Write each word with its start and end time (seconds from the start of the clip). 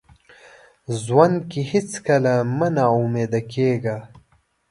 ژوند 1.03 1.37
کې 1.51 1.61
هیڅکله 1.71 2.33
مه 2.57 2.67
ناامیده 2.77 3.41
کیږه. 3.51 3.97